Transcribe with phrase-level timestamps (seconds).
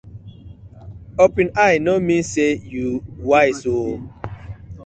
[1.25, 2.87] Open eye no mean say yu
[3.27, 3.95] wise ooo.